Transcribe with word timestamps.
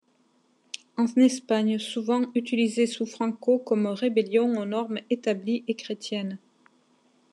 En 0.97 1.05
Espagne, 1.17 1.77
souvent 1.77 2.23
utilisé 2.33 2.87
sous 2.87 3.05
Franco 3.05 3.59
comme 3.59 3.85
rébellion 3.85 4.51
aux 4.57 4.65
normes 4.65 4.97
établies 5.11 5.63
et 5.67 5.75
chrétiennes. 5.75 6.39